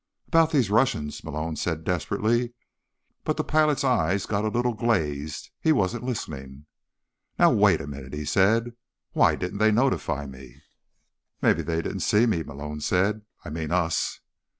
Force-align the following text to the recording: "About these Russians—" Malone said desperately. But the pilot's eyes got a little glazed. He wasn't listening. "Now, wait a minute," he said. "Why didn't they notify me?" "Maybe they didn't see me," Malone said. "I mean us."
"About 0.25 0.49
these 0.51 0.71
Russians—" 0.71 1.23
Malone 1.23 1.55
said 1.55 1.83
desperately. 1.83 2.53
But 3.23 3.37
the 3.37 3.43
pilot's 3.43 3.83
eyes 3.83 4.25
got 4.25 4.43
a 4.43 4.47
little 4.49 4.73
glazed. 4.73 5.51
He 5.59 5.71
wasn't 5.71 6.03
listening. 6.03 6.65
"Now, 7.37 7.51
wait 7.51 7.81
a 7.81 7.85
minute," 7.85 8.13
he 8.15 8.25
said. 8.25 8.73
"Why 9.11 9.35
didn't 9.35 9.59
they 9.59 9.71
notify 9.71 10.25
me?" 10.25 10.63
"Maybe 11.39 11.61
they 11.61 11.83
didn't 11.83 11.99
see 11.99 12.25
me," 12.25 12.41
Malone 12.41 12.79
said. 12.81 13.21
"I 13.45 13.51
mean 13.51 13.69
us." 13.69 14.21